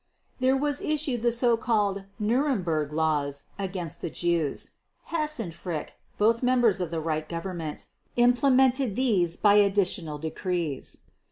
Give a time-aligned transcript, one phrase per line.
[0.39, 4.71] There were issued the so called "Nuremberg Laws" against the Jews.
[5.03, 7.85] Hess and Frick, both members of the Reich Government,
[8.15, 11.01] implemented these by additional decrees.